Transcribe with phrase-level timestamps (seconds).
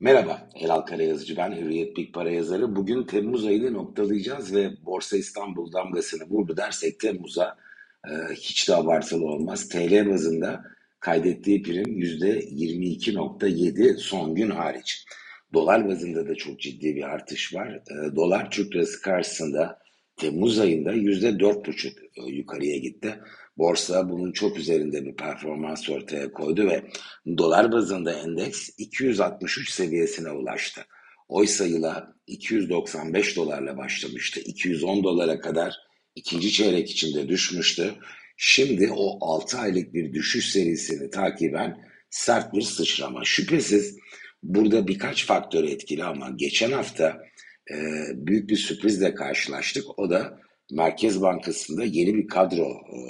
[0.00, 2.76] Merhaba, Elal Karayazıcı ben, Hürriyet Big Para yazarı.
[2.76, 7.56] Bugün Temmuz ayını noktalayacağız ve Borsa İstanbul damgasını vurdu dersek Temmuz'a
[8.04, 9.68] e, hiç de abartılı olmaz.
[9.68, 10.64] TL bazında
[11.00, 15.04] kaydettiği prim %22.7 son gün hariç.
[15.54, 17.68] Dolar bazında da çok ciddi bir artış var.
[17.68, 19.78] E, dolar Türk lirası karşısında
[20.18, 23.20] Temmuz ayında %4.5 e, yukarıya gitti.
[23.58, 26.82] Borsa bunun çok üzerinde bir performans ortaya koydu ve
[27.38, 30.80] dolar bazında endeks 263 seviyesine ulaştı.
[31.28, 34.40] Oysa yıla 295 dolarla başlamıştı.
[34.40, 35.74] 210 dolara kadar
[36.14, 37.94] ikinci çeyrek içinde düşmüştü.
[38.36, 41.78] Şimdi o 6 aylık bir düşüş serisini takiben
[42.10, 43.24] sert bir sıçrama.
[43.24, 43.96] Şüphesiz
[44.42, 47.22] burada birkaç faktör etkili ama geçen hafta
[47.70, 47.76] e,
[48.14, 49.98] büyük bir sürprizle karşılaştık.
[49.98, 50.38] O da
[50.72, 53.00] Merkez Bankası'nda yeni bir kadro e,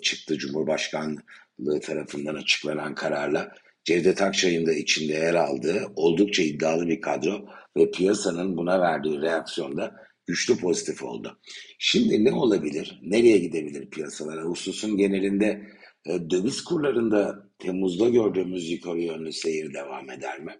[0.00, 3.52] çıktı Cumhurbaşkanlığı tarafından açıklanan kararla.
[3.84, 9.94] Cevdet Akçay'ın da içinde yer aldığı oldukça iddialı bir kadro ve piyasanın buna verdiği reaksiyonda
[10.26, 11.38] güçlü pozitif oldu.
[11.78, 13.00] Şimdi ne olabilir?
[13.02, 14.44] Nereye gidebilir piyasalar?
[14.44, 15.62] Hususun genelinde
[16.06, 20.52] e, döviz kurlarında Temmuz'da gördüğümüz yukarı yönlü seyir devam eder mi?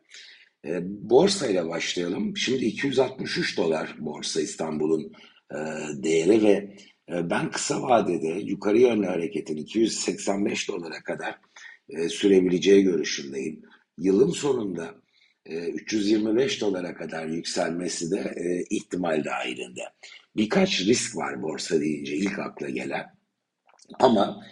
[0.67, 2.37] E, borsa ile başlayalım.
[2.37, 5.13] Şimdi 263 dolar borsa İstanbul'un
[5.53, 5.59] e,
[6.03, 6.77] değeri ve
[7.13, 11.39] e, ben kısa vadede yukarı yönlü hareketin 285 dolara kadar
[11.89, 13.63] e, sürebileceği görüşündeyim.
[13.99, 14.95] Yılın sonunda
[15.47, 18.35] 325 dolara kadar yükselmesi de
[18.71, 19.81] ihtimal dahilinde.
[20.37, 23.18] Birkaç risk var borsa deyince ilk akla gelen.
[23.99, 24.47] Ama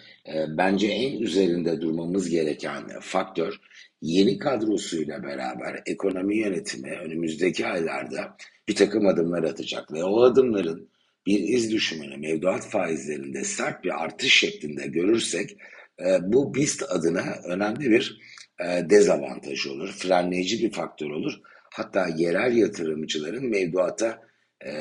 [0.49, 3.61] bence en üzerinde durmamız gereken faktör
[4.03, 8.37] yeni kadrosuyla beraber ekonomi yönetimi önümüzdeki aylarda
[8.69, 10.89] bir takım adımlar atacak ve o adımların
[11.27, 15.57] bir iz düşümünü mevduat faizlerinde sert bir artış şeklinde görürsek
[16.01, 18.21] e, bu BIST adına önemli bir
[18.61, 21.33] e, dezavantaj olur, frenleyici bir faktör olur.
[21.75, 24.23] Hatta yerel yatırımcıların mevduata
[24.67, 24.73] e,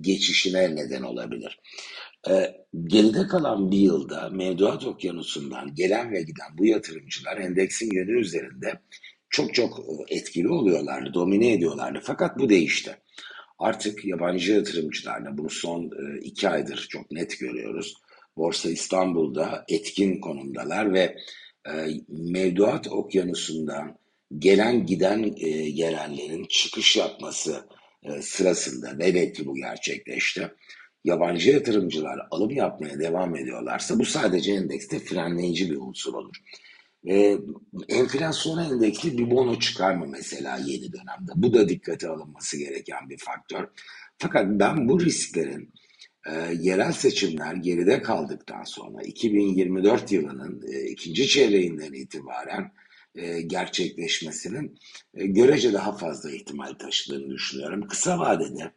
[0.00, 1.60] geçişine neden olabilir.
[2.30, 2.54] E,
[2.86, 8.80] geride kalan bir yılda mevduat okyanusundan gelen ve giden bu yatırımcılar endeksin yönü üzerinde
[9.30, 12.00] çok çok e, etkili oluyorlardı, domine ediyorlardı.
[12.02, 12.96] Fakat bu değişti.
[13.58, 17.94] Artık yabancı yatırımcılarla bunu son e, iki aydır çok net görüyoruz.
[18.36, 21.16] Borsa İstanbul'da etkin konumdalar ve
[21.66, 21.72] e,
[22.08, 23.98] mevduat okyanusundan
[24.38, 25.34] gelen giden
[25.66, 27.64] yerellerin çıkış yapması
[28.20, 30.50] sırasında velev ki bu gerçekleşti.
[31.04, 36.36] Yabancı yatırımcılar alım yapmaya devam ediyorlarsa bu sadece endekste frenleyici bir unsur olur.
[37.08, 37.38] E,
[37.88, 41.32] enflasyona endeksli bir bono çıkar mı mesela yeni dönemde?
[41.34, 43.68] Bu da dikkate alınması gereken bir faktör.
[44.18, 45.72] Fakat ben bu risklerin
[46.26, 52.72] e, yerel seçimler geride kaldıktan sonra 2024 yılının e, ikinci çeyreğinden itibaren
[53.14, 54.78] e, gerçekleşmesinin
[55.14, 57.88] e, görece daha fazla ihtimal taşıdığını düşünüyorum.
[57.88, 58.72] Kısa vadede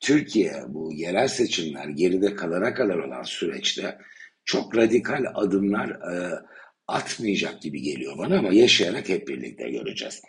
[0.00, 3.98] Türkiye bu yerel seçimler geride kalana kadar olan süreçte
[4.44, 6.40] çok radikal adımlar e,
[6.86, 10.22] atmayacak gibi geliyor bana ama yaşayarak hep birlikte göreceğiz.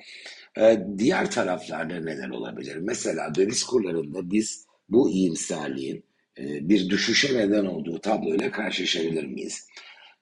[0.98, 2.76] Diğer taraflarda neler olabilir?
[2.76, 6.04] Mesela döviz kurlarında biz bu iyimserliğin
[6.38, 9.68] bir düşüşe neden olduğu tabloyla karşılaşabilir miyiz?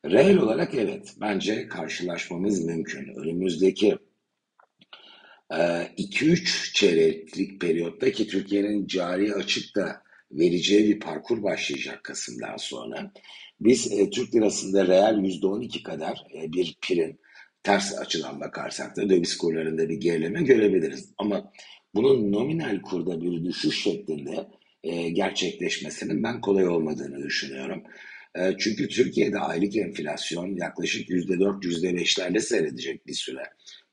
[0.06, 3.16] Reel olarak evet, bence karşılaşmamız mümkün.
[3.16, 3.97] Önümüzdeki
[5.50, 13.12] 2-3 e, çeyreklik periyotta ki Türkiye'nin cari açıkta vereceği bir parkur başlayacak Kasım'dan sonra.
[13.59, 17.18] Biz e, Türk lirasında reel %12 kadar e, bir prim
[17.64, 21.14] ters açıdan bakarsak da döviz kurlarında bir gerileme görebiliriz.
[21.18, 21.52] Ama
[21.96, 24.47] bunun nominal kurda bir düşüş şeklinde
[24.84, 27.84] e, gerçekleşmesinin ben kolay olmadığını düşünüyorum.
[28.38, 33.44] E, çünkü Türkiye'de aylık enflasyon yaklaşık %4, %5'lerle seyredecek bir süre.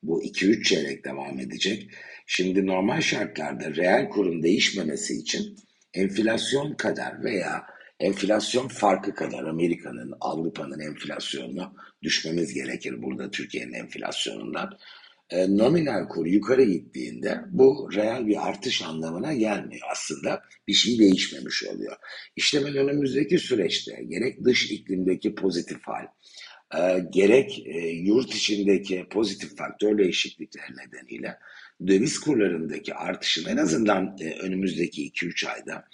[0.03, 1.91] Bu 2-3 çeyrek devam edecek.
[2.27, 5.57] Şimdi normal şartlarda reel kurun değişmemesi için
[5.95, 7.67] enflasyon kadar veya
[8.01, 14.79] enflasyon farkı kadar Amerika'nın, Avrupa'nın enflasyonunu düşmemiz gerekir burada Türkiye'nin enflasyonundan.
[15.31, 19.89] E, nominal kur yukarı gittiğinde bu reel bir artış anlamına gelmiyor.
[19.93, 21.97] Aslında bir şey değişmemiş oluyor.
[22.37, 26.07] İşte ben önümüzdeki süreçte gerek dış iklimdeki pozitif hal,
[26.79, 31.39] e, gerek e, yurt içindeki pozitif faktör değişiklikler nedeniyle
[31.87, 35.85] döviz kurlarındaki artışın en azından önümüzdeki 2-3 ayda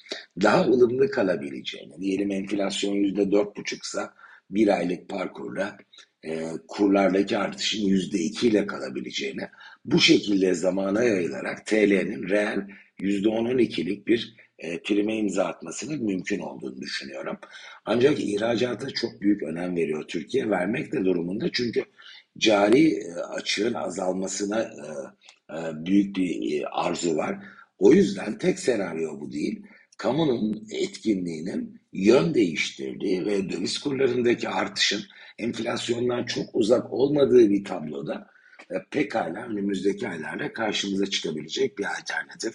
[0.43, 4.11] daha ılımlı kalabileceğini, diyelim enflasyon %4,5'sa
[4.51, 5.79] bir aylık parkurla
[6.25, 9.49] e, kurlardaki artışın %2 ile kalabileceğini,
[9.85, 12.67] bu şekilde zamana yayılarak TL'nin reel
[13.01, 17.39] %10-12'lik bir e, prime imza atmasının mümkün olduğunu düşünüyorum.
[17.85, 20.51] Ancak ihracata çok büyük önem veriyor Türkiye.
[20.51, 21.85] Vermek de durumunda çünkü
[22.39, 24.87] cari e, açığın azalmasına e,
[25.55, 27.39] e, büyük bir e, arzu var.
[27.79, 29.63] O yüzden tek senaryo bu değil.
[30.01, 35.03] Kamunun etkinliğinin yön değiştirdiği ve döviz kurlarındaki artışın
[35.39, 38.27] enflasyondan çok uzak olmadığı bir tabloda
[38.71, 42.55] e, pekala önümüzdeki aylarda karşımıza çıkabilecek bir alternatif.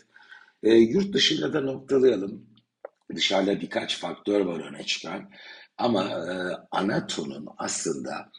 [0.64, 2.46] E, yurt dışında da noktalayalım.
[3.16, 5.30] Dışarıda birkaç faktör var öne çıkan.
[5.78, 6.34] Ama e,
[6.72, 8.32] ana tonun aslında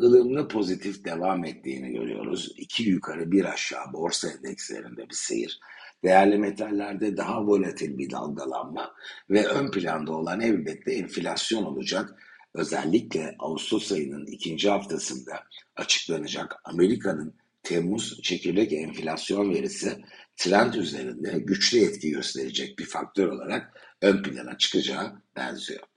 [0.00, 2.54] ılımlı pozitif devam ettiğini görüyoruz.
[2.56, 5.60] İki yukarı bir aşağı borsa endekslerinde bir seyir.
[6.04, 8.94] Değerli metallerde daha volatil bir dalgalanma
[9.30, 12.10] ve ön planda olan elbette enflasyon olacak.
[12.54, 15.32] Özellikle Ağustos ayının ikinci haftasında
[15.76, 20.02] açıklanacak Amerika'nın Temmuz çekirdek enflasyon verisi
[20.36, 25.91] trend üzerinde güçlü etki gösterecek bir faktör olarak ön plana çıkacağı benziyor.